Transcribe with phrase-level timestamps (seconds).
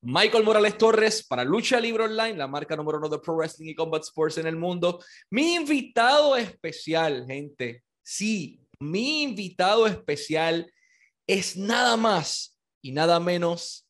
[0.00, 3.74] Michael Morales Torres para Lucha Libre Online, la marca número uno de Pro Wrestling y
[3.74, 5.02] Combat Sports en el mundo.
[5.30, 10.72] Mi invitado especial, gente, sí, mi invitado especial
[11.26, 13.87] es nada más y nada menos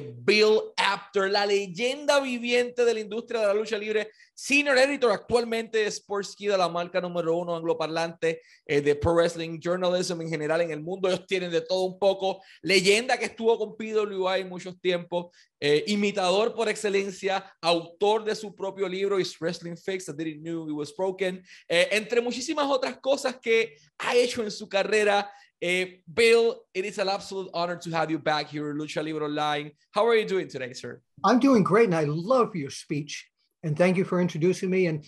[0.00, 5.78] Bill Apter, la leyenda viviente de la industria de la lucha libre, senior editor actualmente
[5.78, 10.60] de Sportskeeda, de la marca número uno angloparlante eh, de Pro Wrestling Journalism en general
[10.60, 11.08] en el mundo.
[11.08, 12.42] Ellos tienen de todo un poco.
[12.62, 18.88] Leyenda que estuvo con PWI muchos tiempos, eh, imitador por excelencia, autor de su propio
[18.88, 23.36] libro, Is Wrestling Fix, I Didn't Know It Was Broken, eh, entre muchísimas otras cosas
[23.40, 25.30] que ha hecho en su carrera.
[25.62, 29.70] Uh, Bill, it is an absolute honor to have you back here Lucha Libre Online.
[29.92, 31.00] How are you doing today, sir?
[31.24, 33.28] I'm doing great, and I love your speech.
[33.62, 34.86] And thank you for introducing me.
[34.86, 35.04] And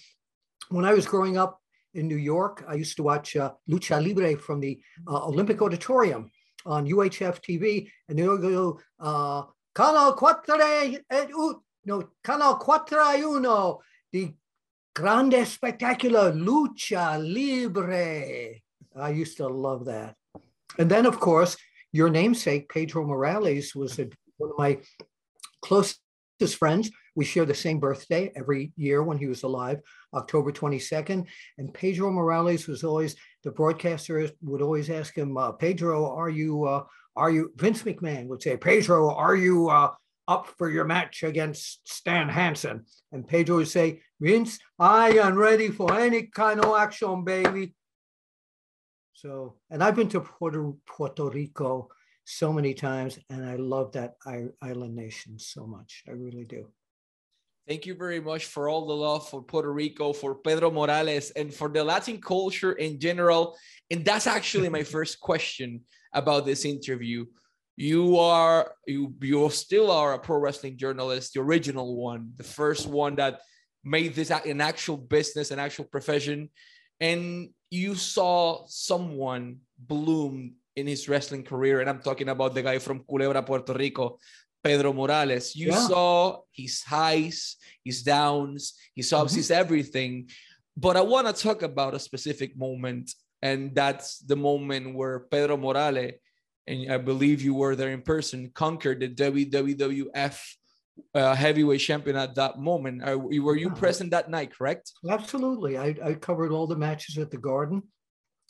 [0.69, 1.61] when I was growing up
[1.95, 6.30] in New York, I used to watch uh, Lucha Libre from the uh, Olympic Auditorium
[6.65, 9.43] on UHF TV, and they would go, uh,
[9.75, 11.27] Canal Cuatro, eh,
[11.85, 13.80] no, Canal Cuatro Uno,
[14.13, 14.33] the
[14.95, 18.61] Grande Spectacular Lucha Libre.
[18.95, 20.15] I used to love that.
[20.79, 21.57] And then, of course,
[21.93, 24.79] your namesake, Pedro Morales, was a, one of my
[25.62, 26.01] closest
[26.59, 26.90] friends.
[27.15, 29.80] We share the same birthday every year when he was alive,
[30.12, 31.26] October 22nd.
[31.59, 36.65] And Pedro Morales was always, the broadcaster would always ask him, uh, Pedro, are you,
[36.65, 36.82] uh,
[37.15, 39.93] are you, Vince McMahon would say, Pedro, are you uh,
[40.26, 42.87] up for your match against Stan Hansen?
[43.12, 47.74] And Pedro would say, Vince, I am ready for any kind of action, baby.
[49.15, 51.88] So, and I've been to Puerto, Puerto Rico
[52.24, 54.15] so many times, and I love that
[54.60, 56.02] island nation so much.
[56.09, 56.66] I really do.
[57.68, 61.54] Thank you very much for all the love for Puerto Rico, for Pedro Morales, and
[61.54, 63.56] for the Latin culture in general.
[63.90, 65.82] And that's actually my first question
[66.12, 67.25] about this interview.
[67.76, 72.87] You are you you still are a pro wrestling journalist, the original one, the first
[72.87, 73.41] one that
[73.82, 76.50] made this an actual business, an actual profession.
[77.00, 82.79] And you saw someone bloom in his wrestling career, and I'm talking about the guy
[82.79, 84.19] from Culebra, Puerto Rico,
[84.62, 85.57] Pedro Morales.
[85.57, 85.87] You yeah.
[85.87, 89.39] saw his highs, his downs, his ups, mm-hmm.
[89.39, 90.31] his everything.
[90.77, 95.57] But I want to talk about a specific moment, and that's the moment where Pedro
[95.57, 96.15] Morales,
[96.67, 100.39] and I believe you were there in person, conquered the WWF
[101.15, 103.03] uh, heavyweight champion at that moment.
[103.06, 104.93] Uh, were you present that night, correct?
[105.09, 105.78] Absolutely.
[105.78, 107.82] I, I covered all the matches at the Garden.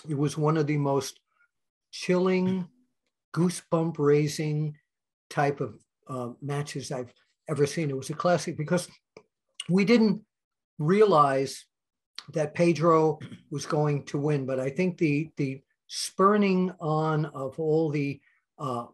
[0.09, 1.21] It was one of the most
[1.91, 2.69] chilling,
[3.35, 4.77] goosebump raising
[5.31, 5.75] type of
[6.09, 7.13] uh, matches I've
[7.49, 7.91] ever seen.
[7.91, 8.89] It was a classic because
[9.69, 10.23] we didn't
[10.79, 11.65] realize
[12.33, 13.19] that Pedro
[13.51, 18.21] was going to win, but I think the the spurning on of all the
[18.59, 18.87] uh,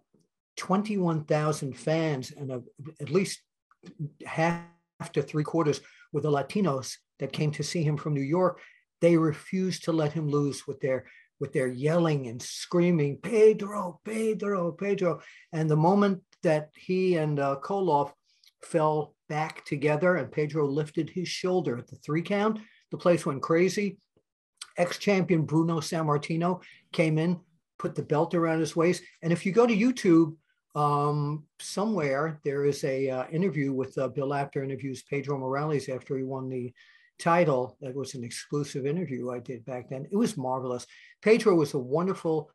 [0.60, 2.62] 21,000 fans and a,
[3.00, 3.41] at least
[4.26, 4.66] half
[5.12, 5.81] to three quarters
[6.12, 8.60] were the Latinos that came to see him from New York.
[9.00, 11.06] They refused to let him lose with their
[11.41, 15.22] with their yelling and screaming, Pedro, Pedro, Pedro.
[15.54, 18.12] And the moment that he and uh, Koloff
[18.62, 22.59] fell back together and Pedro lifted his shoulder at the three count,
[22.91, 23.97] the place went crazy.
[24.77, 27.41] Ex-champion Bruno Sammartino came in,
[27.78, 29.03] put the belt around his waist.
[29.22, 30.37] And if you go to YouTube,
[30.75, 36.17] um, somewhere there is a uh, interview with uh, Bill Apter interviews Pedro Morales after
[36.17, 36.73] he won the
[37.19, 37.77] title.
[37.81, 40.07] That was an exclusive interview I did back then.
[40.11, 40.87] It was marvelous.
[41.23, 42.51] Pedro was a wonderful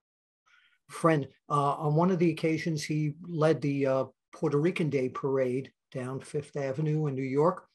[0.90, 1.28] friend.
[1.50, 6.20] Uh, on one of the occasions, he led the uh, Puerto Rican Day parade down
[6.20, 7.68] Fifth Avenue in New York,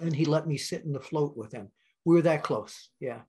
[0.00, 1.68] and he let me sit in the float with him.
[2.04, 2.90] We were that close.
[3.00, 3.20] Yeah,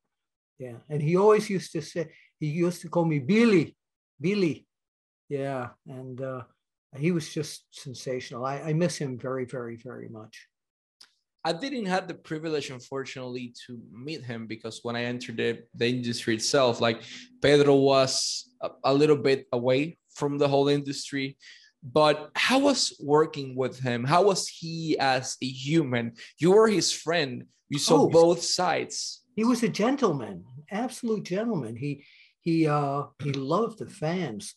[0.60, 0.78] yeah.
[0.90, 3.76] And he always used to say, he used to call me Billy,
[4.20, 4.68] Billy.
[5.30, 6.44] Yeah, and uh,
[6.98, 8.46] he was just sensational.
[8.46, 10.48] I, I miss him very, very, very much.
[11.44, 15.88] I didn't have the privilege, unfortunately, to meet him because when I entered the, the
[15.88, 17.04] industry itself, like
[17.42, 21.38] Pedro was a, a little bit away from the whole industry.
[21.82, 24.04] But how was working with him?
[24.04, 26.14] How was he as a human?
[26.38, 27.46] You were his friend.
[27.70, 29.24] You saw oh, both sides.
[29.36, 31.76] He was a gentleman, absolute gentleman.
[31.76, 32.04] He
[32.42, 34.56] he uh he loved the fans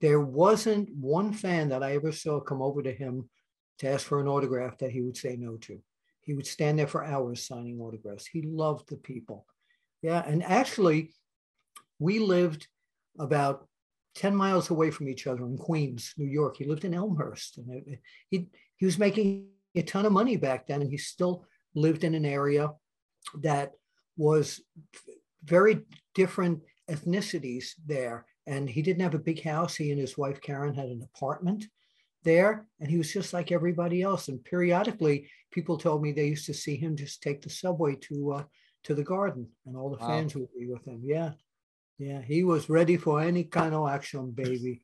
[0.00, 3.28] there wasn't one fan that I ever saw come over to him
[3.78, 5.80] to ask for an autograph that he would say no to.
[6.20, 8.26] He would stand there for hours signing autographs.
[8.26, 9.46] He loved the people.
[10.02, 10.22] Yeah.
[10.26, 11.12] And actually,
[11.98, 12.66] we lived
[13.18, 13.66] about
[14.16, 16.56] 10 miles away from each other in Queens, New York.
[16.56, 17.58] He lived in Elmhurst.
[17.58, 17.98] And
[18.30, 21.44] he, he was making a ton of money back then, and he still
[21.74, 22.70] lived in an area
[23.40, 23.72] that
[24.16, 24.60] was
[25.44, 25.80] very
[26.14, 29.74] different ethnicities there and he didn't have a big house.
[29.74, 31.66] He and his wife Karen had an apartment,
[32.24, 34.28] there, and he was just like everybody else.
[34.28, 38.32] And periodically, people told me they used to see him just take the subway to
[38.32, 38.44] uh,
[38.84, 40.08] to the garden, and all the wow.
[40.08, 41.00] fans would be with him.
[41.02, 41.32] Yeah,
[41.98, 44.82] yeah, he was ready for any kind of action, baby.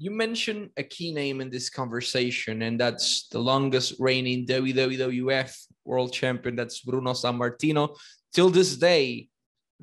[0.00, 5.52] You mentioned a key name in this conversation, and that's the longest reigning WWF
[5.84, 6.54] World Champion.
[6.54, 7.96] That's Bruno Sammartino.
[8.32, 9.28] Till this day,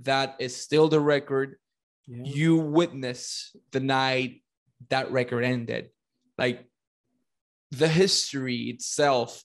[0.03, 1.57] that is still the record.
[2.07, 2.23] Yeah.
[2.23, 4.43] You witness the night
[4.89, 5.89] that record ended.
[6.37, 6.65] Like
[7.71, 9.43] the history itself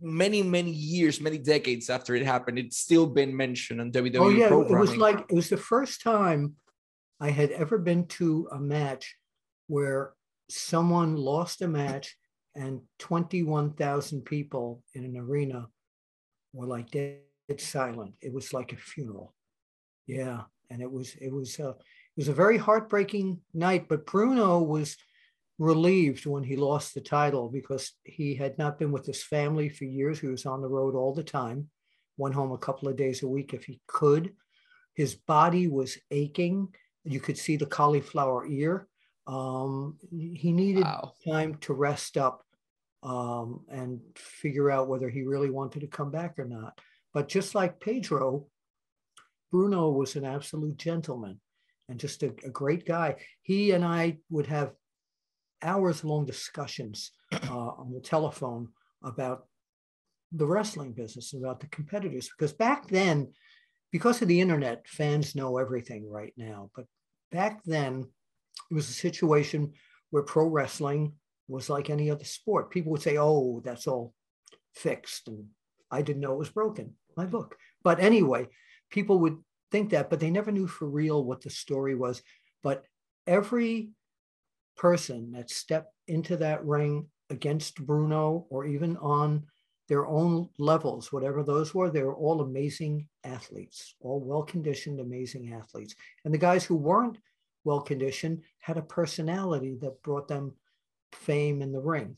[0.00, 4.28] many many years many decades after it happened it's still been mentioned on WWE oh
[4.28, 6.54] yeah it was like it was the first time
[7.18, 9.16] I had ever been to a match
[9.68, 10.12] where
[10.50, 12.14] someone lost a match
[12.54, 15.66] and 21,000 people in an arena
[16.52, 17.20] were like dead
[17.58, 19.34] silent it was like a funeral
[20.06, 24.60] yeah and it was it was a, it was a very heartbreaking night but Bruno
[24.60, 24.96] was
[25.58, 29.84] relieved when he lost the title because he had not been with his family for
[29.84, 30.20] years.
[30.20, 31.68] He was on the road all the time,
[32.16, 34.34] went home a couple of days a week if he could.
[34.94, 36.68] His body was aching.
[37.04, 38.88] You could see the cauliflower ear.
[39.26, 41.12] Um, he needed wow.
[41.26, 42.44] time to rest up
[43.02, 46.80] um, and figure out whether he really wanted to come back or not.
[47.12, 48.46] But just like Pedro,
[49.50, 51.40] Bruno was an absolute gentleman
[51.88, 53.16] and just a, a great guy.
[53.42, 54.72] He and I would have
[55.62, 58.68] hours long discussions uh, on the telephone
[59.02, 59.46] about
[60.32, 62.28] the wrestling business, about the competitors.
[62.28, 63.32] Because back then,
[63.92, 66.70] because of the internet, fans know everything right now.
[66.74, 66.86] But
[67.30, 68.04] back then,
[68.70, 69.72] it was a situation
[70.10, 71.12] where pro wrestling
[71.48, 72.70] was like any other sport.
[72.70, 74.12] People would say, oh, that's all
[74.74, 75.28] fixed.
[75.28, 75.46] And
[75.90, 77.56] I didn't know it was broken, my book.
[77.84, 78.48] But anyway,
[78.96, 79.36] people would
[79.70, 82.22] think that, but they never knew for real what the story was.
[82.62, 82.82] But
[83.26, 83.90] every
[84.74, 89.44] person that stepped into that ring against Bruno or even on
[89.88, 95.52] their own levels, whatever those were, they were all amazing athletes, all well conditioned, amazing
[95.52, 95.94] athletes.
[96.24, 97.18] And the guys who weren't
[97.64, 100.54] well conditioned had a personality that brought them
[101.12, 102.16] fame in the ring.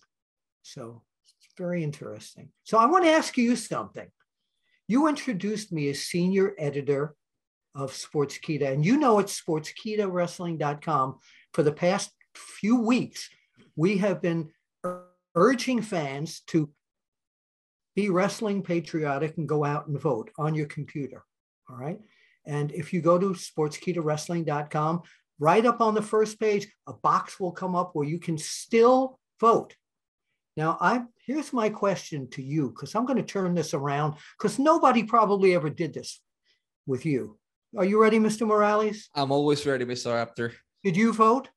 [0.63, 2.51] So it's very interesting.
[2.63, 4.09] So I want to ask you something.
[4.89, 7.15] You introduced me as senior editor
[7.75, 11.19] of Sports Sportskeeda, and you know it's sportskeedawrestling.com
[11.53, 13.29] for the past few weeks,
[13.77, 14.51] we have been
[15.35, 16.71] urging fans to
[17.95, 21.25] be wrestling patriotic and go out and vote on your computer.
[21.69, 22.01] All right.
[22.47, 25.03] And if you go to sportskeedawrestling.com,
[25.39, 29.19] right up on the first page, a box will come up where you can still
[29.41, 29.75] vote.
[30.59, 34.59] Now, I here's my question to you because I'm going to turn this around because
[34.59, 36.21] nobody probably ever did this
[36.85, 37.39] with you.
[37.77, 38.45] Are you ready, Mr.
[38.45, 39.09] Morales?
[39.15, 40.13] I'm always ready, Mr.
[40.13, 40.55] Apter.
[40.83, 41.49] Did you vote?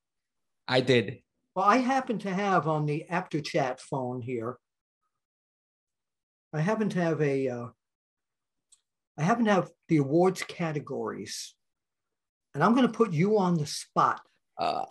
[0.68, 1.18] I did.
[1.56, 4.57] Well, I happen to have on the ApterChat phone here.
[6.53, 7.48] I happen to have a.
[7.48, 7.68] Uh,
[9.18, 11.56] I happen to have the awards categories,
[12.53, 14.21] and I'm going to put you on the spot.
[14.59, 14.86] Uh.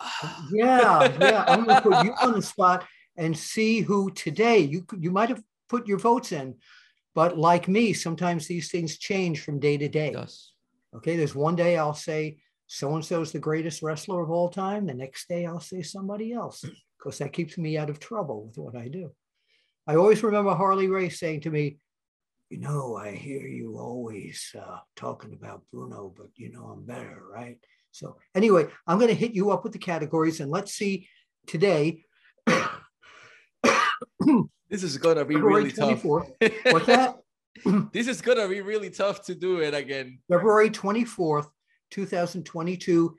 [0.51, 2.85] Yeah, yeah, I'm going to put you on the spot
[3.17, 6.55] and see who today you you might have put your votes in,
[7.13, 10.11] but like me, sometimes these things change from day to day.
[10.13, 10.51] Yes.
[10.93, 12.39] Okay, there's one day I'll say
[12.73, 14.85] so and so is the greatest wrestler of all time.
[14.85, 16.63] The next day, I'll say somebody else
[16.97, 19.11] because that keeps me out of trouble with what I do.
[19.85, 21.79] I always remember Harley Race saying to me,
[22.49, 27.21] You know, I hear you always uh, talking about Bruno, but you know, I'm better,
[27.29, 27.57] right?
[27.91, 31.09] So, anyway, I'm going to hit you up with the categories and let's see
[31.47, 32.05] today.
[34.69, 36.31] this is going to be February really 24th.
[36.39, 36.51] tough.
[36.71, 37.21] What's that?
[37.93, 40.19] this is going to be really tough to do it again.
[40.29, 41.47] February 24th,
[41.91, 43.15] 2022,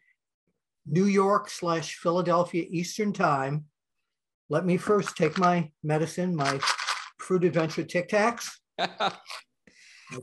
[0.86, 3.66] New York slash Philadelphia Eastern Time.
[4.48, 6.60] Let me first take my medicine, my
[7.18, 8.50] Fruit Adventure Tic Tacs.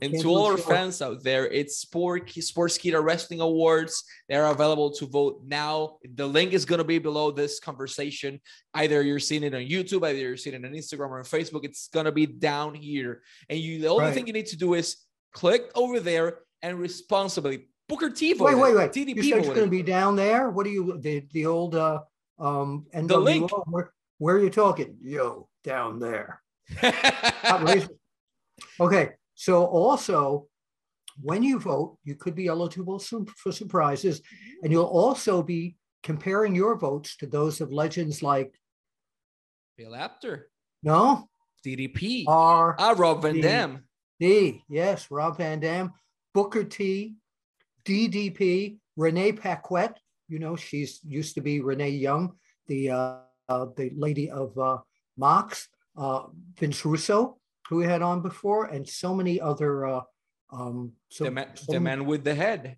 [0.02, 4.04] and to all our fans out there, it's Sport Sportskeeda Wrestling Awards.
[4.28, 5.98] They're available to vote now.
[6.14, 8.40] The link is going to be below this conversation.
[8.74, 11.64] Either you're seeing it on YouTube, either you're seeing it on Instagram or on Facebook.
[11.64, 13.22] It's going to be down here.
[13.48, 14.14] And you, the only right.
[14.14, 14.96] thing you need to do is
[15.32, 18.34] click over there and responsibly Booker T.
[18.34, 18.92] Wait, wait, wait.
[18.92, 20.50] TDP you said it's going to be down there.
[20.50, 22.00] What are you the the old uh
[22.38, 23.08] um NWO?
[23.08, 23.50] The link.
[23.66, 24.96] Where, where are you talking?
[25.02, 26.40] Yo, down there.
[28.80, 30.48] okay, so also
[31.22, 34.20] when you vote, you could be eligible for surprises,
[34.62, 38.52] and you'll also be comparing your votes to those of legends like
[39.78, 40.50] Bill Apter.
[40.82, 41.26] No.
[41.64, 42.24] DDP.
[42.28, 42.76] R.
[42.78, 43.84] Ah, Rob Van Dam.
[44.18, 44.62] D.
[44.68, 45.92] Yes, Rob Van Dam.
[46.34, 47.14] Booker T.
[47.86, 52.34] DDP, Renee Paquette, you know, she's used to be Renee Young,
[52.68, 53.16] the uh,
[53.48, 54.78] uh, the lady of uh,
[55.16, 55.66] Mox,
[55.96, 56.24] uh,
[56.58, 57.39] Vince Russo,
[57.70, 59.86] who we had on before, and so many other.
[59.86, 60.00] Uh,
[60.52, 62.76] um, so, the, man, so the man with the head,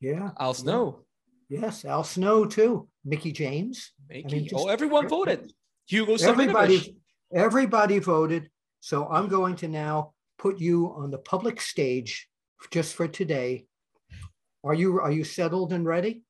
[0.00, 1.00] yeah, Al Snow.
[1.48, 3.92] yes, Al Snow too, Mickie James.
[4.08, 4.36] Mickey.
[4.36, 5.52] mean, just- oh, everyone voted.
[5.88, 6.96] Hugo Everybody,
[7.34, 8.48] everybody voted.
[8.80, 12.28] So I'm going to now put you on the public stage
[12.70, 13.66] just for today.
[14.62, 16.22] Are you are you settled and ready?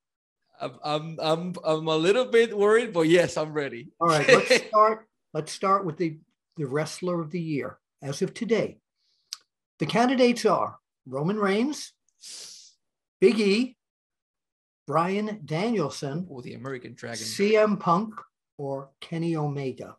[0.60, 3.92] I'm, I'm, I'm, I'm a little bit worried, but yes, I'm ready.
[4.00, 5.06] All right, let's start.
[5.32, 6.18] Let's start with the,
[6.56, 8.78] the wrestler of the year as of today.
[9.78, 11.92] The candidates are Roman Reigns,
[13.20, 13.76] Big E,
[14.86, 17.24] Bryan Danielson, or the American Dragon.
[17.24, 18.14] CM Punk,
[18.56, 19.96] or Kenny Omega.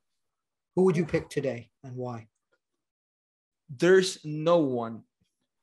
[0.76, 2.28] Who would you pick today and why?
[3.70, 5.04] There's no one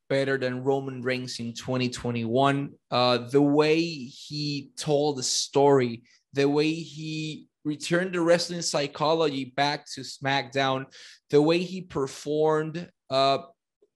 [0.08, 2.72] better than Roman Reigns in 2021.
[2.90, 6.02] Uh, the way he told the story,
[6.32, 10.87] the way he returned the wrestling psychology back to SmackDown,
[11.30, 12.88] the way he performed.
[13.11, 13.38] Uh,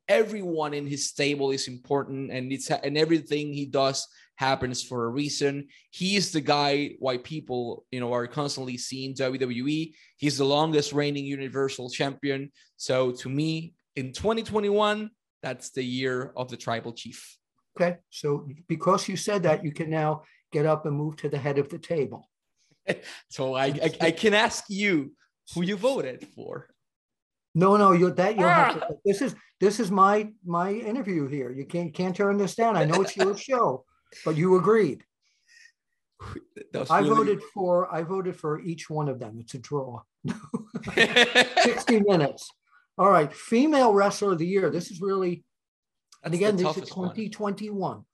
[0.09, 5.09] everyone in his stable is important, and it's and everything he does happens for a
[5.09, 5.69] reason.
[5.91, 9.93] He is the guy why people, you know, are constantly seeing WWE.
[10.17, 12.51] He's the longest reigning Universal Champion.
[12.77, 15.11] So to me, in 2021,
[15.43, 17.37] that's the year of the Tribal Chief.
[17.79, 21.39] Okay, so because you said that, you can now get up and move to the
[21.39, 22.30] head of the table.
[23.29, 25.13] So I, I, I can ask you
[25.55, 26.69] who you voted for.
[27.55, 28.87] No, no, you that you'll have to.
[28.87, 28.95] Ah!
[29.05, 31.51] This is this is my my interview here.
[31.51, 32.77] You can't can't turn this down.
[32.77, 33.85] I know it's your show,
[34.25, 35.05] but you agreed.
[36.91, 39.39] I really- voted for I voted for each one of them.
[39.41, 40.03] It's a draw.
[40.95, 42.51] 60 minutes.
[42.99, 44.71] All right, female wrestler of the year.
[44.71, 45.45] This is really
[46.23, 47.09] and again, this is toughest one.
[47.09, 48.05] 2021.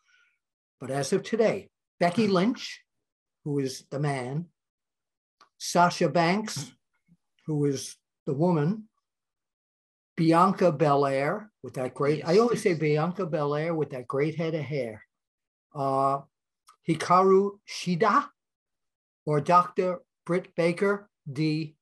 [0.80, 2.82] But as of today, Becky Lynch,
[3.44, 4.46] who is the man,
[5.58, 6.72] Sasha Banks,
[7.46, 7.96] who is
[8.26, 8.88] the woman,
[10.16, 12.40] Bianca Belair with that great, I Yes.
[12.40, 15.04] always say Bianca Belair with that great head of hair,
[15.74, 16.22] uh,
[16.88, 18.30] Hikaru Shida,
[19.24, 20.00] or Dr.
[20.24, 21.74] Britt Baker, DMD.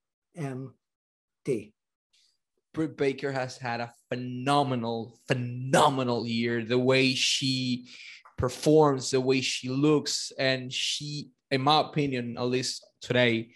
[2.72, 6.64] Britt Baker has had a phenomenal, phenomenal year.
[6.64, 7.88] The way she
[8.36, 13.54] performs, the way she looks, and she, in my opinion, at least today,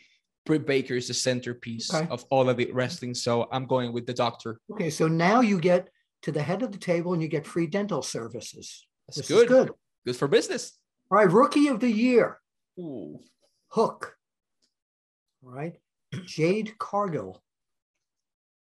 [0.49, 2.09] Britt Baker is the centerpiece Okay.
[2.11, 3.13] of all of it wrestling.
[3.13, 4.59] So I'm going with the doctor.
[4.73, 5.91] Okay, so now you get
[6.23, 8.87] to the head of the table and you get free dental services.
[9.07, 9.49] That's this good.
[9.49, 9.71] good.
[10.07, 10.79] Good for business.
[11.11, 12.41] All right, rookie of the year,
[12.81, 13.21] Ooh.
[13.69, 14.17] Hook.
[15.45, 15.77] All right,
[16.25, 17.43] Jade Cargill,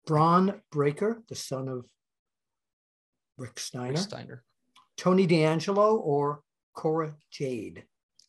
[0.07, 1.87] Bron Breakker, the son of
[3.37, 4.45] Rick Steiner, Rick Steiner.
[4.97, 6.40] Tony D'Angelo, or
[6.73, 7.83] Cora Jade.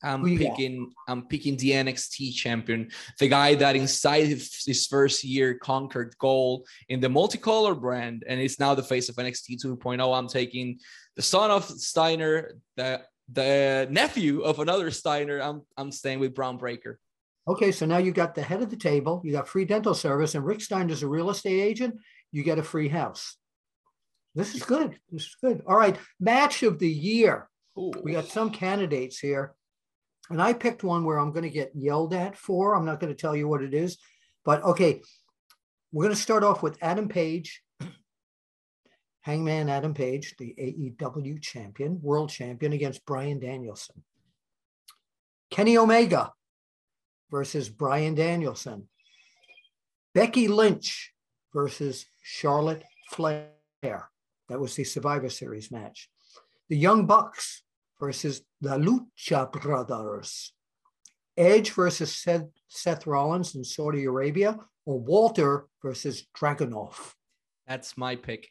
[0.06, 0.92] I'm picking.
[1.08, 6.68] I'm picking the NXT champion, the guy that inside his, his first year conquered gold
[6.90, 10.18] in the multicolor brand, and is now the face of NXT 2.0.
[10.18, 10.80] I'm taking
[11.16, 15.40] the son of Steiner, the the nephew of another Steiner.
[15.40, 17.00] I'm I'm staying with Bron Breakker.
[17.48, 20.34] Okay, so now you got the head of the table, you got free dental service,
[20.34, 21.96] and Rick Steiner's a real estate agent.
[22.32, 23.38] You get a free house.
[24.34, 25.00] This is good.
[25.12, 25.62] This is good.
[25.68, 27.48] All right, match of the year.
[27.78, 27.92] Ooh.
[28.04, 29.54] We got some candidates here.
[30.30, 32.74] And I picked one where I'm going to get yelled at for.
[32.74, 33.98] I'm not going to tell you what it is.
[34.44, 35.02] But okay,
[35.92, 37.62] we're going to start off with Adam Page,
[39.22, 44.04] Hangman Adam Page, the AEW champion, world champion against Bryan Danielson.
[45.52, 46.34] Kenny Omega
[47.32, 48.88] versus Bryan Danielson.
[50.14, 51.14] Becky Lynch
[51.54, 53.50] versus Charlotte Flair.
[53.82, 56.10] That was the Survivor Series match.
[56.70, 57.64] The Young Bucks
[58.06, 60.54] versus the Lucha Brothers.
[61.38, 67.14] Edge versus Seth, Seth Rollins in Saudi Arabia, or Walter versus Dragunov.
[67.68, 68.50] That's my pick.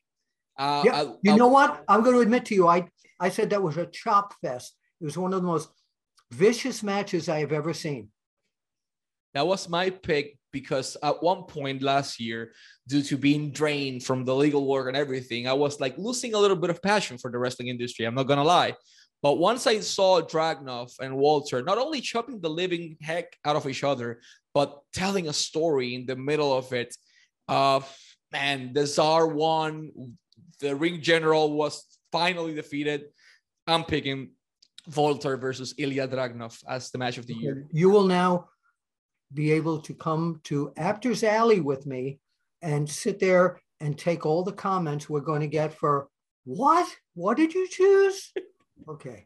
[0.58, 1.84] Uh, Yeah, I- you I- know what?
[1.88, 2.88] I'm going to admit to you, I,
[3.20, 4.75] I said that was a chop fest.
[5.00, 5.68] It was one of the most
[6.32, 8.08] vicious matches I have ever seen.
[9.34, 12.52] That was my pick because at one point last year,
[12.87, 16.38] due to being drained from the legal work and everything, I was like losing a
[16.38, 18.06] little bit of passion for the wrestling industry.
[18.06, 18.75] I'm not gonna lie.
[19.20, 23.66] But once I saw Dragunov and Walter not only chopping the living heck out of
[23.66, 24.20] each other,
[24.54, 26.94] but telling a story in the middle of it,
[27.49, 27.80] uh,
[28.32, 29.90] man, the Czar won.
[30.61, 33.00] The ring general was finally defeated.
[33.66, 34.30] I'm picking
[34.94, 37.66] Walter versus Ilya Dragunov as the match of the year.
[37.73, 38.49] You will now
[39.33, 42.19] be able to come to Apter's Alley with me
[42.62, 46.09] and sit there and take all the comments we're going to get for
[46.45, 46.88] what?
[47.14, 48.33] What did you choose?
[48.88, 49.25] Okay.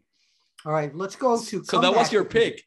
[0.67, 1.65] All right, let's go to.
[1.65, 2.63] So that was your pick.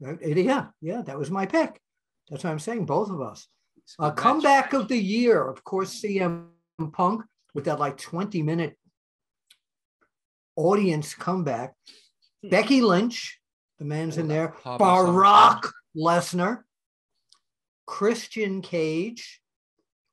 [0.00, 1.80] Yeah, yeah, that was my pick.
[2.28, 2.84] That's what I'm saying.
[2.84, 3.48] Both of us.
[3.98, 6.48] Uh, comeback of the year, of course, CM
[6.92, 7.22] Punk
[7.54, 8.76] with that like 20 minute
[10.56, 11.74] audience comeback.
[12.42, 12.50] Hmm.
[12.50, 13.40] Becky Lynch,
[13.78, 14.54] the man's in there.
[14.62, 16.62] Brock Lesnar,
[17.86, 19.40] Christian Cage,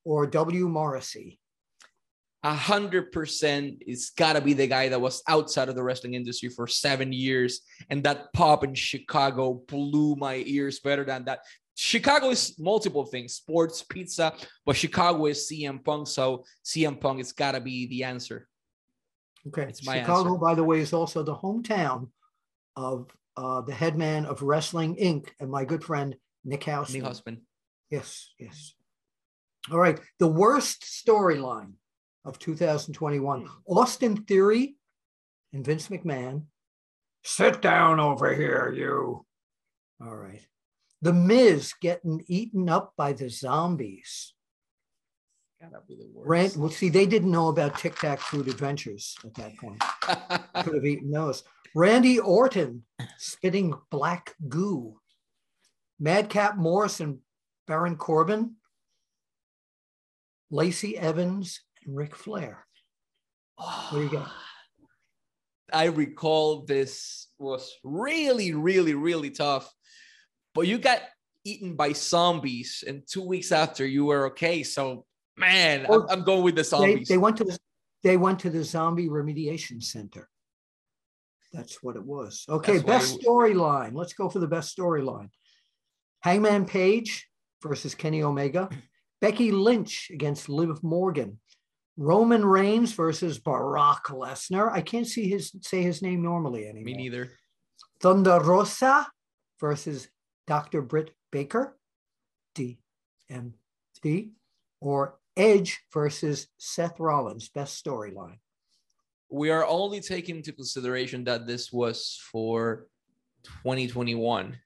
[0.03, 0.67] or W.
[0.67, 1.39] Morrissey
[2.43, 6.49] a hundred percent it's gotta be the guy that was outside of the wrestling industry
[6.49, 11.39] for seven years and that pop in chicago blew my ears better than that
[11.75, 14.33] chicago is multiple things sports pizza
[14.65, 18.47] but chicago is cm punk so cm punk it's gotta be the answer
[19.47, 20.39] okay it's my chicago answer.
[20.39, 22.07] by the way is also the hometown
[22.75, 26.93] of uh, the headman of wrestling inc and my good friend nick Hausman.
[26.93, 27.37] nick Hausman.
[27.89, 28.73] yes yes
[29.71, 31.73] all right the worst storyline
[32.27, 33.41] of 2021.
[33.41, 33.47] Hmm.
[33.65, 34.75] Austin Theory
[35.53, 36.43] and Vince McMahon.
[37.23, 39.25] Sit down over here, you.
[40.01, 40.45] All right.
[41.01, 44.33] The Miz getting eaten up by the zombies.
[45.61, 46.29] Gotta be the worst.
[46.29, 49.81] Rant, well, see, they didn't know about Tic Tac Food Adventures at that point.
[50.63, 51.43] Could have eaten those.
[51.77, 52.81] Randy Orton
[53.19, 54.99] spitting black goo.
[55.99, 57.19] Madcap Moss and
[57.67, 58.55] Baron Corbin.
[60.49, 62.65] Lacey Evans and Ric Flair.
[63.57, 64.31] What do you got?
[65.71, 69.71] I recall this was really, really, really tough.
[70.55, 71.01] But you got
[71.43, 74.63] eaten by zombies, and two weeks after you were okay.
[74.63, 75.05] So,
[75.37, 77.07] man, I'm, I'm, going with the zombies.
[77.07, 77.59] They, they, went to the
[78.01, 80.27] they went to the zombie remediation center.
[81.57, 82.45] That's what it was.
[82.47, 83.95] Okay, That's best storyline.
[83.95, 85.29] Let's go for the best storyline.
[86.21, 87.27] Hangman Page
[87.63, 88.69] versus Kenny Omega.
[89.21, 91.39] Becky Lynch against Liv Morgan.
[91.97, 94.71] Roman Reigns versus Brock Lesnar.
[94.71, 96.85] I can't see his say his name normally anymore.
[96.85, 97.31] Me neither.
[97.99, 99.07] Thunder Rosa
[99.59, 100.07] versus
[100.45, 100.83] Dr.
[100.83, 101.75] Britt Baker,
[102.55, 104.29] DMD,
[104.79, 107.49] or Edge versus Seth Rollins.
[107.49, 108.37] Best storyline.
[109.29, 112.87] We are only taking into consideration that this was for
[113.43, 114.57] 2021.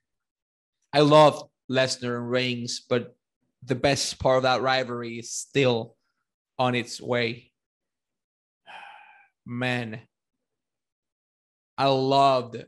[0.92, 3.16] I love Lesnar and Reigns, but
[3.64, 5.96] the best part of that rivalry is still
[6.58, 7.50] on its way.
[9.46, 10.00] Man,
[11.76, 12.62] I loved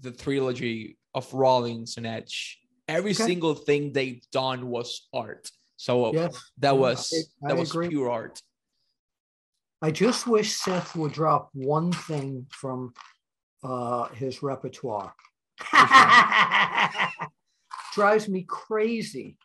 [0.00, 2.58] the trilogy of Rollins and Edge.
[2.88, 3.24] Every okay.
[3.24, 5.50] single thing they've done was art.
[5.76, 6.50] So yes.
[6.58, 7.88] that mm, was I, I that was agree.
[7.88, 8.40] pure art.
[9.82, 12.94] I just wish Seth would drop one thing from
[13.62, 15.14] uh, his repertoire.
[17.94, 19.36] Drives me crazy.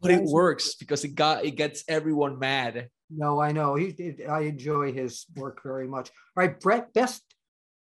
[0.00, 2.90] But it works because it got it gets everyone mad.
[3.10, 3.76] No, I know.
[3.76, 6.10] He, I enjoy his work very much.
[6.36, 7.22] All right, Brett, best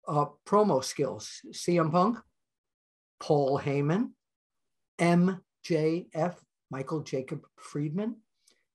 [0.06, 2.18] uh, promo skills: CM Punk,
[3.20, 4.10] Paul Heyman,
[4.98, 6.34] MJF,
[6.70, 8.16] Michael Jacob Friedman,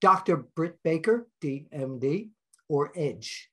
[0.02, 0.38] Dr.
[0.56, 2.30] Britt Baker, DMD,
[2.69, 3.49] or Edge.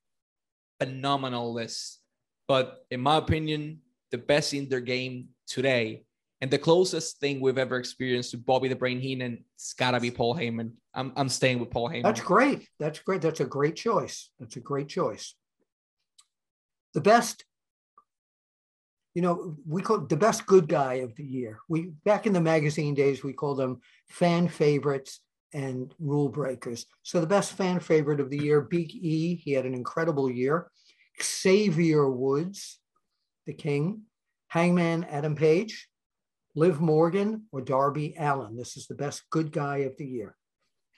[0.79, 2.01] Phenomenal list,
[2.47, 6.05] but in my opinion, the best in their game today
[6.41, 10.11] and the closest thing we've ever experienced to Bobby the Brain Heenan, it's gotta be
[10.11, 10.73] Paul Heyman.
[10.95, 12.03] I'm I'm staying with Paul Heyman.
[12.03, 12.69] That's great.
[12.79, 13.23] That's great.
[13.23, 14.31] That's a great choice.
[14.39, 15.35] That's a great choice.
[16.93, 17.45] The best,
[19.15, 21.59] you know, we call the best good guy of the year.
[21.69, 25.21] We back in the magazine days, we called them fan favorites
[25.53, 26.87] and rule breakers.
[27.03, 30.71] So the best fan favorite of the year, Big E, he had an incredible year.
[31.23, 32.79] Xavier Woods,
[33.47, 34.03] the king,
[34.49, 35.89] Hangman Adam Page,
[36.55, 38.57] Liv Morgan or Darby Allin.
[38.57, 40.37] This is the best good guy of the year.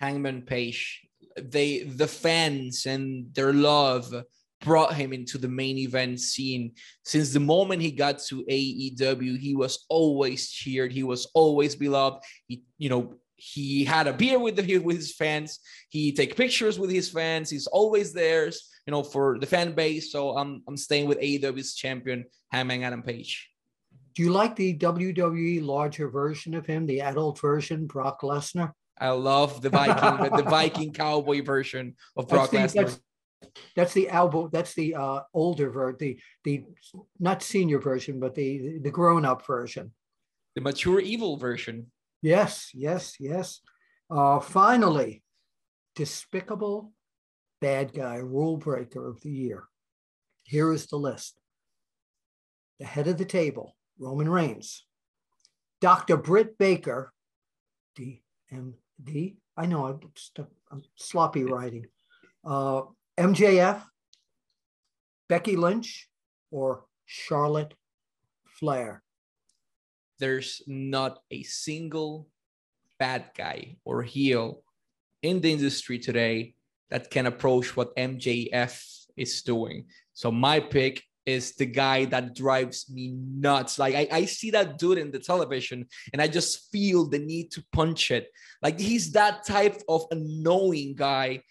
[0.00, 1.06] Hangman Page.
[1.36, 4.12] They the fans and their love
[4.60, 6.72] brought him into the main event scene.
[7.04, 10.92] Since the moment he got to AEW, he was always cheered.
[10.92, 12.24] He was always beloved.
[12.46, 15.60] He, you know, he had a beer with the, with his fans.
[15.90, 17.48] He take pictures with his fans.
[17.48, 20.10] He's always there, you know, for the fan base.
[20.10, 23.48] So I'm I'm staying with AEW's champion, Hangman Adam Page.
[24.14, 28.72] Do you like the WWE larger version of him, the adult version, Brock Lesnar?
[29.00, 32.82] I love the Viking, the Viking cowboy version of Brock that's the, Lesnar.
[32.82, 33.00] That's,
[33.76, 34.48] that's, the album.
[34.52, 36.64] That's the uh, older version, the the
[37.20, 39.92] not senior version, but the the grown up version.
[40.56, 41.92] The mature evil version.
[42.22, 43.60] Yes, yes, yes.
[44.10, 45.22] Uh, finally,
[45.94, 46.92] despicable
[47.60, 49.64] bad guy rule breaker of the year.
[50.44, 51.38] Here is the list.
[52.78, 54.84] The head of the table, Roman Reigns.
[55.80, 56.16] Dr.
[56.16, 57.12] Britt Baker,
[57.98, 59.36] DMD.
[59.56, 60.00] I know I'm,
[60.70, 61.86] I'm sloppy writing.
[62.44, 62.82] Uh,
[63.18, 63.82] MJF,
[65.28, 66.08] Becky Lynch,
[66.50, 67.74] or Charlotte
[68.46, 69.02] Flair.
[70.18, 72.28] There's not a single
[72.98, 74.62] bad guy or heel
[75.22, 76.54] in the industry today
[76.90, 79.86] that can approach what MJF is doing.
[80.14, 83.78] So my pick is the guy that drives me nuts.
[83.78, 87.50] Like I, I see that dude in the television and I just feel the need
[87.52, 88.30] to punch it.
[88.62, 91.42] Like he's that type of annoying guy,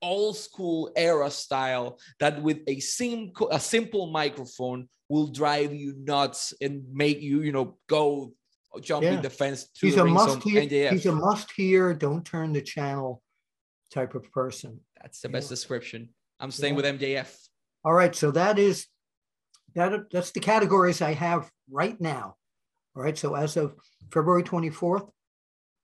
[0.00, 6.52] old school era style that with a simple a simple microphone will drive you nuts
[6.60, 8.32] and make you, you know, go
[8.80, 9.20] jumping yeah.
[9.20, 13.22] the fence he's a must hear, He's a must hear, don't turn the channel
[13.90, 14.80] type of person.
[15.00, 15.54] That's the best yeah.
[15.54, 16.10] description.
[16.40, 16.90] I'm staying yeah.
[16.90, 17.34] with MJF.
[17.84, 18.86] All right, so that is
[19.74, 22.36] that that's the categories I have right now.
[22.96, 23.74] All right, so as of
[24.12, 25.08] February 24th,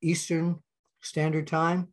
[0.02, 0.58] Eastern
[1.00, 1.88] Standard Time,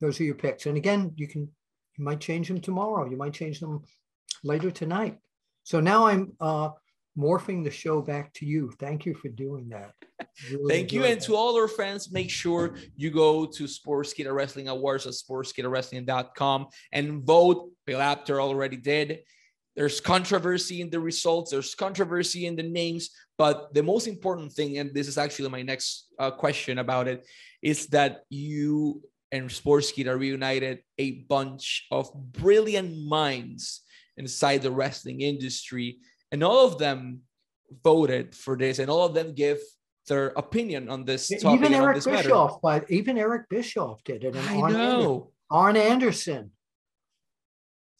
[0.00, 0.66] those are your picks.
[0.66, 1.48] And again, you can
[1.96, 3.08] you might change them tomorrow.
[3.08, 3.82] You might change them
[4.44, 5.18] later tonight.
[5.68, 6.70] So now I'm uh,
[7.18, 8.72] morphing the show back to you.
[8.78, 9.92] Thank you for doing that.
[10.50, 11.04] Really Thank you.
[11.04, 16.68] And to all our fans, make sure you go to Sportskeeda Wrestling Awards at sportskeedawrestling.com
[16.92, 17.70] and vote.
[17.84, 19.18] Bill Apter already did.
[19.76, 24.78] There's controversy in the results, there's controversy in the names, but the most important thing,
[24.78, 27.26] and this is actually my next uh, question about it,
[27.60, 29.02] is that you
[29.32, 33.82] and Sportskeeda reunited a bunch of brilliant minds
[34.18, 35.98] inside the wrestling industry
[36.30, 37.22] and all of them
[37.82, 39.58] voted for this, and all of them give
[40.06, 41.60] their opinion on this topic.
[41.60, 44.34] Even Eric Bischoff, but even Eric Bischoff did it.
[44.34, 45.32] And I Arn know.
[45.50, 46.50] Arn Anderson.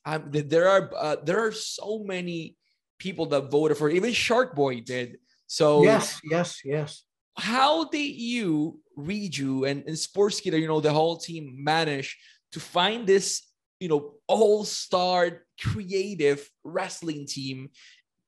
[0.04, 2.56] Um, there are uh, there are so many
[2.98, 3.96] people that voted for it.
[3.96, 5.18] Even Shark Boy did.
[5.46, 7.04] So yes, yes, yes.
[7.36, 12.18] How did you, read you and, and Sportskeeda, you know, the whole team manage
[12.50, 13.47] to find this,
[13.80, 17.70] you know, all-star creative wrestling team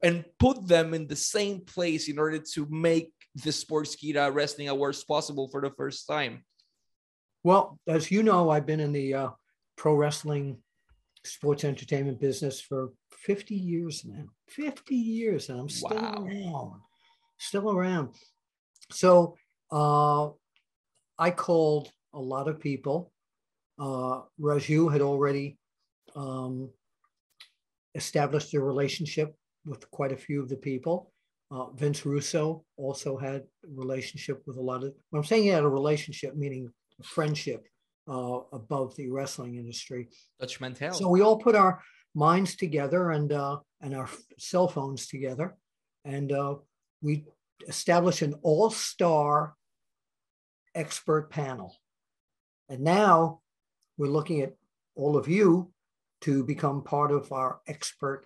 [0.03, 5.05] and put them in the same place in order to make the Sportskeeda Wrestling Awards
[5.05, 6.45] possible for the first time?
[7.43, 9.29] Well, as you know, I've been in the uh,
[9.77, 10.59] pro wrestling
[11.25, 14.25] sports entertainment business for 50 years now.
[14.49, 16.27] 50 years, and I'm still wow.
[16.27, 16.81] around.
[17.39, 18.09] Still around.
[18.91, 19.37] So
[19.71, 20.29] uh,
[21.19, 23.13] I called a lot of people.
[23.81, 25.57] Uh, Raju had already
[26.15, 26.71] um,
[27.95, 31.13] established a relationship with quite a few of the people.
[31.51, 35.49] Uh, Vince Russo also had a relationship with a lot of, when I'm saying he
[35.49, 36.71] had a relationship, meaning
[37.03, 37.67] friendship
[38.09, 40.09] uh, above the wrestling industry.
[40.39, 40.95] Dutch Mantell.
[40.95, 41.83] So we all put our
[42.15, 45.57] minds together and, uh, and our cell phones together.
[46.05, 46.57] And uh,
[47.03, 47.25] we
[47.69, 49.55] established an all star
[50.75, 51.77] expert panel.
[52.69, 53.41] And now
[54.01, 54.55] we're looking at
[54.97, 55.71] all of you
[56.23, 58.25] to become part of our expert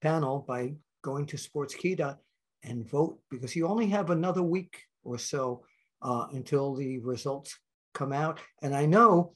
[0.00, 0.72] panel by
[1.02, 2.16] going to Sportskeeda
[2.64, 5.66] and vote because you only have another week or so
[6.00, 7.58] uh, until the results
[7.92, 8.40] come out.
[8.62, 9.34] And I know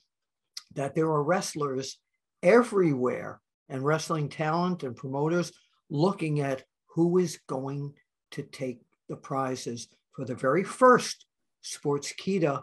[0.75, 1.99] that there are wrestlers
[2.43, 5.53] everywhere and wrestling talent and promoters
[5.91, 7.93] looking at who is going
[8.31, 11.27] to take the prizes for the very first
[11.63, 12.63] Sportskeeda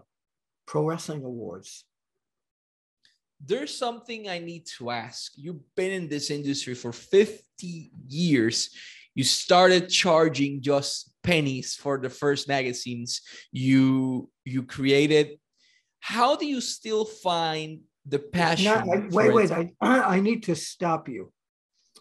[0.66, 1.86] Pro Wrestling Awards
[3.46, 5.34] there's something I need to ask.
[5.36, 8.70] You've been in this industry for 50 years.
[9.16, 15.40] You started charging just pennies for the first magazines you you created.
[16.00, 18.68] How do you still find the passion?
[18.68, 19.52] I, wait, wait.
[19.52, 21.32] I, I need to stop you.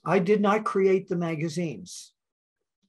[0.05, 2.13] I did not create the magazines.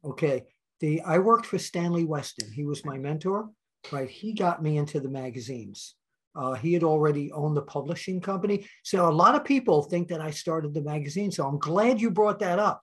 [0.04, 0.46] Okay.
[0.80, 2.52] The I worked for Stanley Weston.
[2.52, 3.50] He was my mentor.
[3.92, 4.10] Right.
[4.10, 5.96] He got me into the magazines.
[6.36, 8.68] Uh, he had already owned the publishing company.
[8.84, 11.32] So a lot of people think that I started the magazine.
[11.32, 12.82] So I'm glad you brought that up.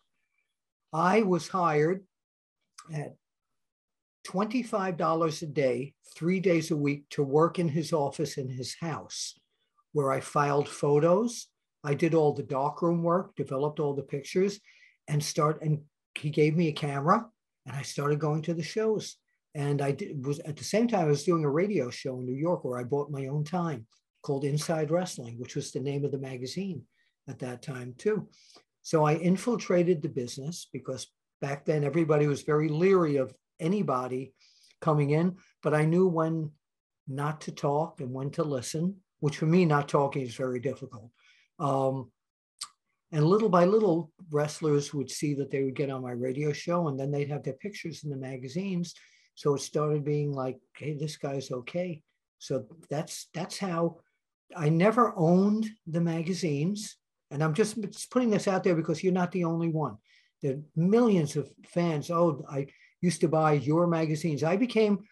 [0.93, 2.05] I was hired
[2.93, 3.15] at
[4.27, 9.39] $25 a day, three days a week to work in his office in his house,
[9.93, 11.47] where I filed photos.
[11.83, 14.61] I did all the darkroom work, developed all the pictures,
[15.09, 15.63] and start.
[15.63, 15.81] And
[16.15, 17.27] he gave me a camera,
[17.67, 19.17] and I started going to the shows.
[19.55, 22.27] And I did, was at the same time, I was doing a radio show in
[22.27, 23.87] New York where I bought my own time
[24.23, 26.83] called Inside Wrestling, which was the name of the magazine
[27.29, 28.29] at that time, too.
[28.83, 31.07] So I infiltrated the business because
[31.41, 34.33] back then everybody was very leery of anybody
[34.81, 36.51] coming in, but I knew when
[37.09, 41.11] not to talk and when to listen, which for me, not talking is very difficult.
[41.59, 42.11] Um,
[43.13, 46.89] and little by little, wrestlers would see that they would get on my radio show
[46.89, 48.95] and then they'd have their pictures in the magazines.
[49.41, 52.03] So it started being like, hey, this guy's okay.
[52.41, 53.97] So that's that's how
[54.55, 56.99] I never owned the magazines.
[57.31, 57.79] And I'm just,
[58.11, 59.97] putting this out there because you're not the only one.
[60.43, 62.11] There are millions of fans.
[62.11, 62.67] Oh, I
[63.01, 64.45] used to buy your magazines.
[64.45, 65.05] I became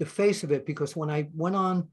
[0.00, 1.86] the face of it because when I went on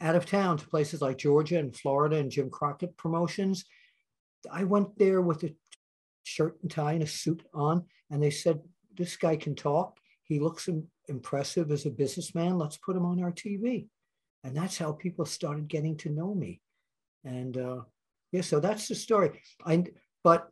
[0.00, 3.64] out of town to places like Georgia and Florida and Jim Crockett promotions,
[4.52, 5.52] I went there with a
[6.22, 8.60] shirt and tie and a suit on, and they said,
[8.96, 9.96] This guy can talk.
[10.30, 10.68] He looks
[11.08, 12.56] impressive as a businessman.
[12.56, 13.88] Let's put him on our TV.
[14.44, 16.60] And that's how people started getting to know me.
[17.24, 17.80] And uh,
[18.30, 19.42] yeah, so that's the story.
[19.66, 19.84] I,
[20.22, 20.48] but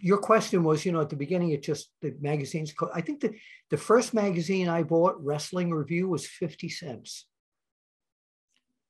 [0.00, 2.74] your question was, you know, at the beginning, it just the magazines.
[2.92, 3.34] I think the
[3.70, 7.24] the first magazine I bought, Wrestling Review, was fifty cents.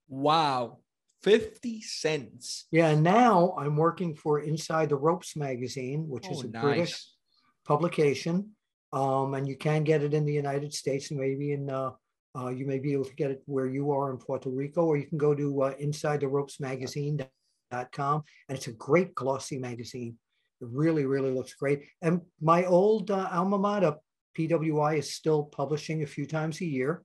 [0.09, 0.79] Wow,
[1.23, 2.67] fifty cents.
[2.71, 6.63] Yeah, now I'm working for Inside the Ropes magazine, which oh, is a nice.
[6.63, 7.07] British
[7.67, 8.56] publication,
[8.93, 11.71] um, and you can get it in the United States and maybe in.
[11.71, 11.91] Uh,
[12.39, 14.99] uh, you may be able to get it where you are in Puerto Rico, or
[14.99, 20.19] you can go to uh, Inside the Ropes magazine.com, and it's a great glossy magazine
[20.61, 21.83] it really, really looks great.
[22.03, 23.97] And my old uh, alma mater,
[24.39, 27.03] PWI, is still publishing a few times a year.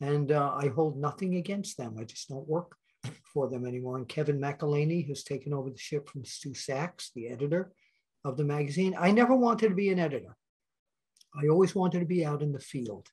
[0.00, 1.96] And uh, I hold nothing against them.
[1.98, 2.76] I just don't work
[3.32, 3.98] for them anymore.
[3.98, 7.72] And Kevin McElhaney has taken over the ship from Stu Saks, the editor
[8.24, 8.96] of the magazine.
[8.98, 10.36] I never wanted to be an editor.
[11.38, 13.08] I always wanted to be out in the field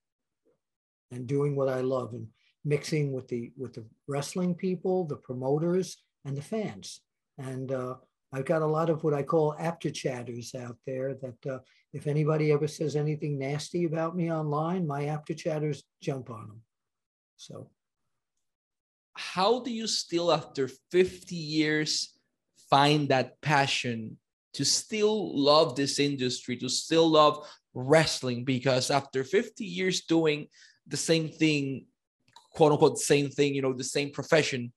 [1.12, 2.28] and doing what I love and
[2.64, 7.02] mixing with the with the wrestling people, the promoters, and the fans.
[7.38, 7.96] And uh,
[8.34, 11.60] I've got a lot of what I call Apter chatters out there that uh,
[11.94, 16.62] if anybody ever says anything nasty about me online, my Apter chatters jump on them.
[17.38, 17.70] So,
[19.14, 22.18] how do you still, after 50 years,
[22.70, 24.18] find that passion
[24.54, 28.44] to still love this industry, to still love wrestling?
[28.44, 30.48] Because after 50 years doing
[30.88, 31.86] the same thing,
[32.54, 34.74] quote unquote, same thing, you know, the same profession,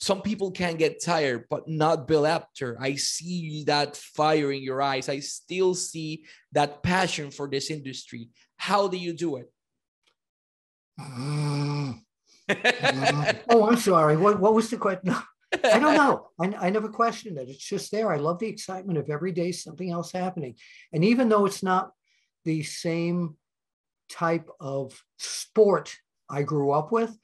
[0.00, 2.78] some people can get tired, but not Bill Apter.
[2.80, 5.08] I see that fire in your eyes.
[5.08, 8.28] I still see that passion for this industry.
[8.56, 9.52] How do you do it?
[11.00, 11.94] Uh,
[12.48, 14.16] uh, oh, I'm sorry.
[14.16, 15.14] What, what was the question?
[15.64, 16.28] I don't know.
[16.40, 17.48] I, I never questioned it.
[17.48, 18.12] It's just there.
[18.12, 20.54] I love the excitement of every day something else happening.
[20.92, 21.90] And even though it's not
[22.48, 23.36] the same
[24.08, 25.94] type of sport
[26.30, 27.14] I grew up with,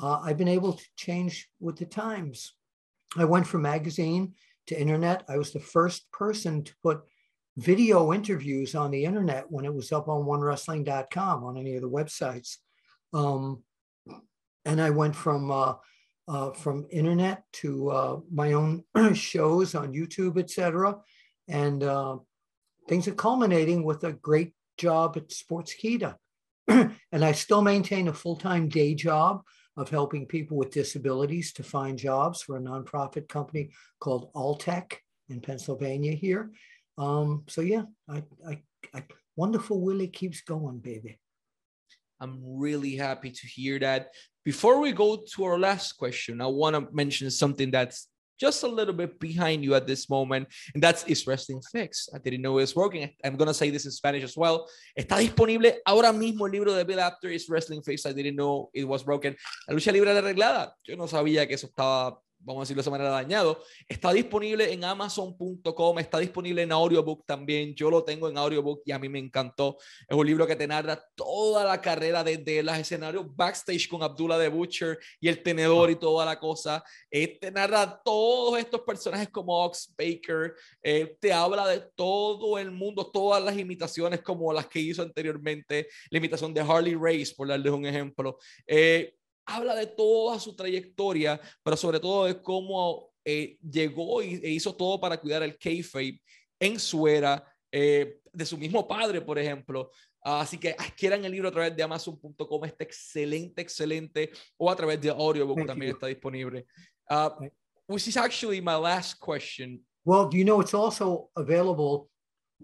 [0.00, 2.52] uh, I've been able to change with the times.
[3.16, 4.34] I went from magazine
[4.68, 5.24] to internet.
[5.28, 7.00] I was the first person to put
[7.56, 11.90] video interviews on the internet when it was up on onewrestling.com on any of the
[11.90, 12.58] websites.
[13.12, 13.64] Um,
[14.64, 15.74] and I went from uh,
[16.28, 20.98] uh, from internet to uh, my own shows on YouTube, etc.
[21.48, 22.18] And uh,
[22.88, 26.16] things are culminating with a great job at Sportskeeda.
[26.68, 29.42] and I still maintain a full-time day job
[29.76, 34.94] of helping people with disabilities to find jobs for a nonprofit company called Alltech
[35.28, 36.50] in Pennsylvania here.
[36.98, 38.60] Um, so yeah, I, I,
[38.92, 39.04] I,
[39.36, 41.18] wonderful Willie keeps going, baby.
[42.20, 44.08] I'm really happy to hear that.
[44.44, 48.08] Before we go to our last question, I want to mention something that's
[48.38, 52.08] just a little bit behind you at this moment, and that's Is Wrestling Fix.
[52.14, 53.10] I didn't know it was working.
[53.24, 54.68] I'm going to say this in Spanish as well.
[54.96, 58.06] Está disponible ahora mismo el libro de Bill Apter Is Wrestling Fix.
[58.06, 59.36] I didn't know it was broken.
[59.68, 60.72] La lucha libre arreglada.
[60.84, 63.62] Yo no sabía que eso estaba vamos a decirlo de esa manera, dañado.
[63.88, 67.74] Está disponible en amazon.com, está disponible en audiobook también.
[67.74, 69.76] Yo lo tengo en audiobook y a mí me encantó.
[70.08, 74.38] Es un libro que te narra toda la carrera desde los escenarios backstage con Abdullah
[74.38, 76.82] de Butcher y el tenedor y toda la cosa.
[77.10, 80.54] Eh, te narra todos estos personajes como Ox Baker.
[80.82, 85.88] Eh, te habla de todo el mundo, todas las imitaciones como las que hizo anteriormente.
[86.10, 88.38] La imitación de Harley Race, por darles un ejemplo.
[88.66, 89.17] Eh,
[89.48, 94.74] habla de toda su trayectoria, pero sobre todo de cómo eh, llegó y, e hizo
[94.74, 96.20] todo para cuidar el kayfabe
[96.60, 99.90] en su era, eh, de su mismo padre, por ejemplo.
[100.20, 105.00] así que adquieran el libro a través de amazon.com, está excelente, excelente, o a través
[105.00, 106.66] de audiobook también está disponible.
[107.10, 107.30] Uh,
[107.86, 109.80] which is actually my last question.
[110.04, 112.10] Well, you know, it's also available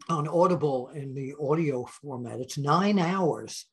[0.09, 2.41] on Audible in the audio format.
[2.41, 3.67] It's nine hours.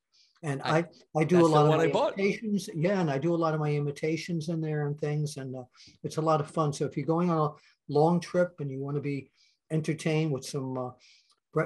[0.44, 2.70] And I, I, do a lot of imitations.
[2.74, 5.64] Yeah, and I do a lot of my imitations in there and things, and uh,
[6.04, 6.74] it's a lot of fun.
[6.74, 9.30] So if you're going on a long trip and you want to be
[9.72, 10.92] entertained with some, uh,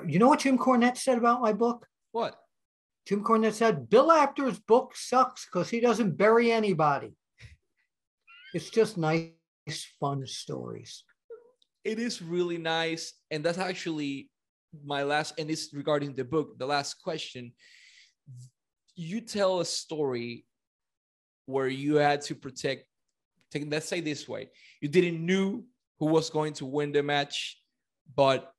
[0.05, 1.87] you know what Jim Cornette said about my book?
[2.11, 2.35] What?
[3.07, 7.13] Jim Cornette said Bill Apter's book sucks because he doesn't bury anybody.
[8.53, 9.31] It's just nice,
[9.99, 11.03] fun stories.
[11.83, 14.29] It is really nice, and that's actually
[14.83, 15.39] my last.
[15.39, 16.57] And it's regarding the book.
[16.57, 17.53] The last question
[18.95, 20.45] you tell a story
[21.45, 22.85] where you had to protect
[23.51, 24.49] take, let's say this way
[24.81, 25.63] you didn't knew
[25.99, 27.61] who was going to win the match
[28.15, 28.51] but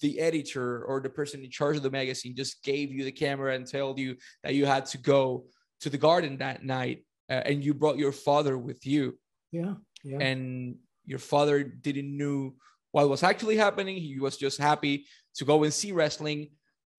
[0.00, 3.54] the editor or the person in charge of the magazine just gave you the camera
[3.54, 5.44] and told you that you had to go
[5.80, 9.18] to the garden that night uh, and you brought your father with you
[9.52, 9.74] Yeah.
[10.02, 10.18] Yeah.
[10.20, 12.54] and your father didn't knew
[12.92, 16.50] what was actually happening he was just happy to go and see wrestling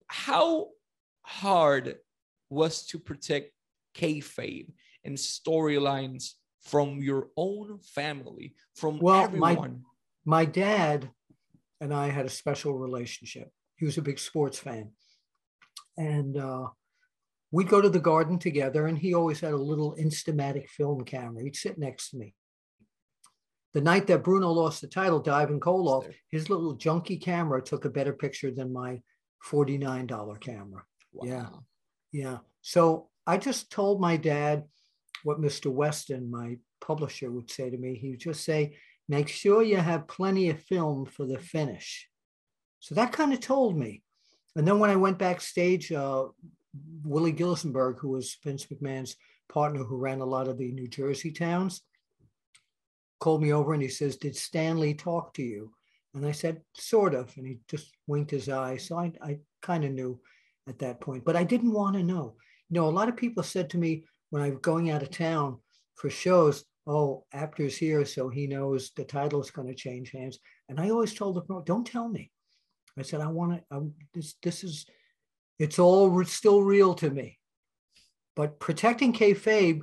[0.06, 0.68] how
[1.26, 1.96] hard
[2.48, 3.50] was to protect
[3.94, 4.68] kayfabe
[5.04, 9.84] and storylines from your own family from Well, my- everyone
[10.24, 11.08] my dad
[11.80, 13.50] and I had a special relationship.
[13.76, 14.90] He was a big sports fan.
[15.96, 16.68] And uh,
[17.52, 21.42] we'd go to the garden together, and he always had a little Instamatic film camera.
[21.42, 22.34] He'd sit next to me.
[23.72, 27.84] The night that Bruno lost the title, to Ivan Koloff, his little junky camera took
[27.84, 29.00] a better picture than my
[29.44, 30.82] $49 camera.
[31.22, 31.42] Yeah.
[31.42, 31.64] Wow.
[32.12, 32.38] Yeah.
[32.62, 34.64] So I just told my dad
[35.24, 35.70] what Mr.
[35.70, 37.96] Weston, my publisher, would say to me.
[37.96, 38.76] He would just say,
[39.08, 42.08] make sure you have plenty of film for the finish.
[42.80, 44.02] So that kind of told me.
[44.54, 46.26] And then when I went backstage, uh,
[47.04, 49.16] Willie Gilzenberg, who was Vince McMahon's
[49.48, 51.82] partner who ran a lot of the New Jersey towns,
[53.20, 55.72] called me over and he says, Did Stanley talk to you?
[56.14, 57.32] And I said, Sort of.
[57.36, 58.76] And he just winked his eye.
[58.76, 60.20] So I, I kind of knew
[60.68, 62.36] at that point, but I didn't want to know.
[62.68, 65.10] You know, a lot of people said to me when I was going out of
[65.10, 65.58] town
[65.94, 70.38] for shows, oh, Apter's here, so he knows the title is going to change hands.
[70.68, 72.30] And I always told them, don't tell me.
[72.98, 74.86] I said, I want to, this, this is,
[75.58, 77.38] it's all still real to me.
[78.34, 79.82] But protecting kayfabe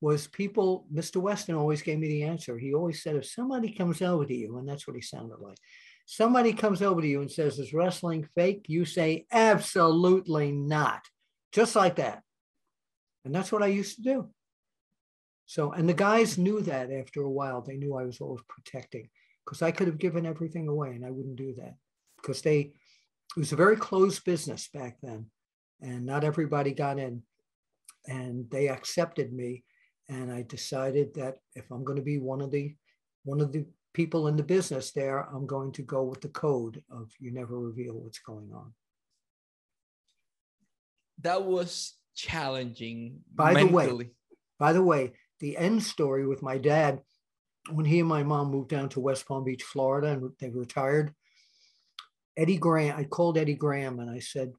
[0.00, 1.16] was people, Mr.
[1.18, 2.58] Weston always gave me the answer.
[2.58, 5.58] He always said, if somebody comes over to you, and that's what he sounded like,
[6.06, 8.66] somebody comes over to you and says, is wrestling fake?
[8.68, 11.02] You say, absolutely not.
[11.52, 12.22] Just like that.
[13.24, 14.28] And that's what I used to do.
[15.46, 19.08] So, and the guys knew that after a while, they knew I was always protecting
[19.44, 21.74] because I could have given everything away and I wouldn't do that
[22.16, 25.26] because they, it was a very closed business back then
[25.80, 27.22] and not everybody got in
[28.06, 29.64] and they accepted me.
[30.08, 32.74] And I decided that if I'm going to be one of the,
[33.24, 36.82] one of the people in the business there, I'm going to go with the code
[36.90, 38.72] of you never reveal what's going on.
[41.22, 44.10] that was challenging By the way.
[44.58, 47.00] By the way, the end story with my dad,
[47.70, 51.14] when he and my mom moved down to West Palm Beach, Florida, and they retired,
[52.36, 54.52] Eddie Graham, I called Eddie Graham and I said,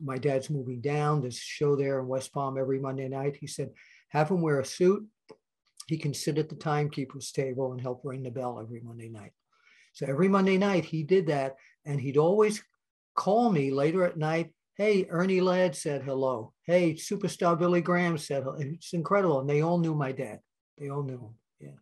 [0.00, 1.20] My dad's moving down.
[1.20, 3.36] There's a show there in West Palm every Monday night.
[3.36, 3.70] He said,
[4.08, 5.06] Have him wear a suit.
[5.92, 9.32] He can sit at the timekeeper's table and help ring the bell every Monday night.
[9.92, 11.56] So every Monday night he did that.
[11.84, 12.62] And he'd always
[13.14, 16.54] call me later at night Hey, Ernie Ladd said hello.
[16.64, 18.56] Hey, superstar Billy Graham said hello.
[18.58, 19.40] It's incredible.
[19.40, 20.40] And they all knew my dad.
[20.78, 21.34] They all knew him.
[21.60, 21.78] Yeah.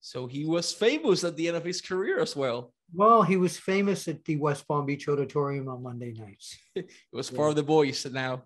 [0.00, 2.72] So he was famous at the end of his career as well.
[2.94, 6.56] Well, he was famous at the West Palm Beach Auditorium on Monday nights.
[6.74, 7.36] it was Yeah.
[7.36, 8.44] part of the boys now.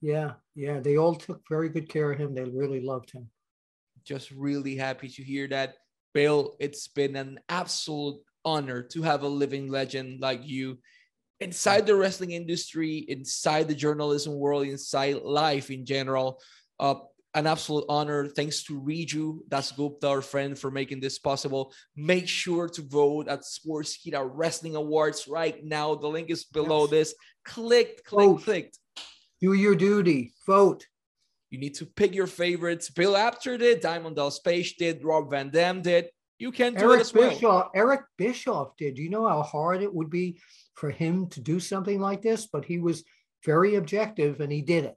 [0.00, 0.34] Yeah.
[0.54, 0.78] Yeah.
[0.78, 2.36] They all took very good care of him.
[2.36, 3.28] They really loved him.
[4.04, 5.74] Just really happy to hear that.
[6.12, 10.78] Bill, it's been an absolute honor to have a living legend like you
[11.40, 16.40] inside the wrestling industry, inside the journalism world, inside life in general.
[16.78, 16.94] Uh,
[17.34, 18.26] an absolute honor.
[18.26, 21.72] Thanks to Riju Dasgupta, our friend, for making this possible.
[21.94, 25.94] Make sure to vote at Sports Sportskeeda Wrestling Awards right now.
[25.94, 26.90] The link is below Yes.
[26.90, 27.14] this.
[27.44, 28.42] Click, click, Vote.
[28.42, 28.74] click.
[29.40, 30.32] Do your duty.
[30.46, 30.86] Vote.
[31.50, 32.90] You need to pick your favorites.
[32.90, 36.08] Bill Apter did, Diamond Dallas Page did, Rob Van Dam did.
[36.38, 37.30] You can do it Eric as well.
[37.30, 37.70] Bischoff.
[37.74, 38.94] Eric Bischoff did.
[38.94, 40.40] Do you know how hard it would be
[40.74, 42.46] for him to do something like this?
[42.46, 43.04] But he was
[43.44, 44.96] very objective and he did it.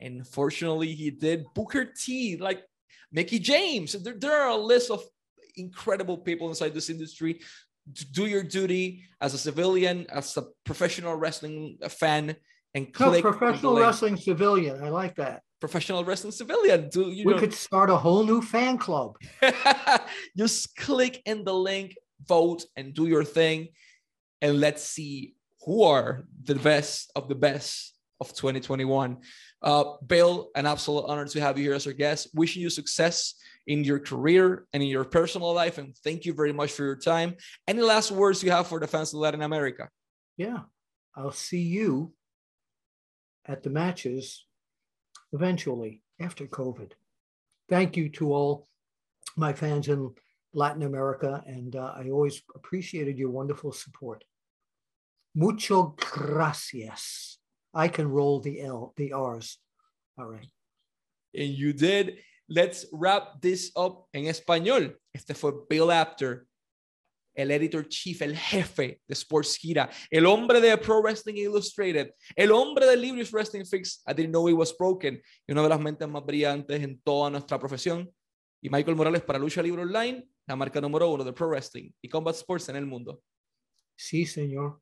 [0.00, 1.44] And fortunately, he did.
[1.54, 2.62] Booker T, like
[3.12, 3.92] Mickie James.
[3.92, 5.02] There, there are a list of
[5.56, 7.40] incredible people inside this industry.
[8.12, 12.36] Do your duty as a civilian, as a professional wrestling fan,
[12.74, 14.82] and No, click the professional wrestling civilian.
[14.82, 15.42] I like that.
[15.60, 16.88] Professional wrestling civilian.
[16.88, 17.40] Do you we know?
[17.40, 19.16] could start a whole new fan club.
[20.36, 23.68] Just click in the link, vote, and do your thing.
[24.40, 29.18] And let's see who are the best of the best of 2021.
[29.60, 32.28] Uh, Bill, an absolute honor to have you here as our guest.
[32.34, 33.34] Wishing you success
[33.66, 35.78] in your career and in your personal life.
[35.78, 37.34] And thank you very much for your time.
[37.66, 39.88] Any last words you have for the fans of Latin America?
[40.36, 40.60] Yeah.
[41.16, 42.12] I'll see you
[43.48, 44.44] at the matches
[45.32, 46.92] eventually after COVID.
[47.68, 48.68] Thank you to all
[49.36, 50.14] my fans in
[50.52, 51.42] Latin America.
[51.46, 54.24] And uh, I always appreciated your wonderful support.
[55.34, 57.38] Mucho gracias.
[57.74, 59.58] I can roll the L, the R's.
[60.18, 60.48] All right.
[61.34, 62.18] And you did.
[62.48, 64.94] Let's wrap this up en español.
[65.14, 66.47] Este fue Bill Apter
[67.38, 72.84] el editor chief, el jefe de Sportskeeda, el hombre de Pro Wrestling Illustrated, el hombre
[72.84, 76.08] del libro Wrestling Fix, I Didn't Know It Was Broken, y una de las mentes
[76.08, 78.12] más brillantes en toda nuestra profesión.
[78.60, 82.08] Y Michael Morales para Lucha Libre Online, la marca número uno de Pro Wrestling y
[82.08, 83.22] Combat Sports en el mundo.
[83.94, 84.80] Sí, señor.